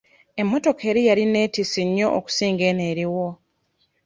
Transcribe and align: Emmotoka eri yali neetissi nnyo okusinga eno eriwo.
Emmotoka 0.41 0.83
eri 0.91 1.01
yali 1.07 1.23
neetissi 1.27 1.81
nnyo 1.87 2.07
okusinga 2.17 2.63
eno 2.71 2.83
eriwo. 2.91 3.27